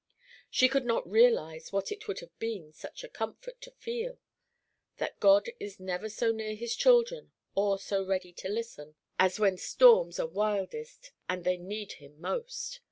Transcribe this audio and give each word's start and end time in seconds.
She 0.49 0.67
could 0.67 0.83
not 0.87 1.07
realize 1.07 1.71
what 1.71 1.91
it 1.91 2.07
would 2.07 2.21
have 2.21 2.35
been 2.39 2.73
such 2.73 3.03
a 3.03 3.07
comfort 3.07 3.61
to 3.61 3.69
feel, 3.69 4.17
that 4.97 5.19
God 5.19 5.51
is 5.59 5.79
never 5.79 6.09
so 6.09 6.31
near 6.31 6.55
his 6.55 6.75
children 6.75 7.33
or 7.53 7.77
so 7.77 8.03
ready 8.03 8.33
to 8.33 8.49
listen, 8.49 8.95
as 9.19 9.39
when 9.39 9.57
storms 9.59 10.19
are 10.19 10.25
wildest 10.25 11.11
and 11.29 11.43
they 11.43 11.57
need 11.57 11.91
him 12.01 12.19
most. 12.19 12.79